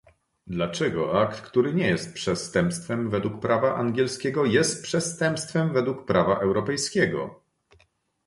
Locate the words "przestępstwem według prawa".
2.13-3.75, 4.83-6.39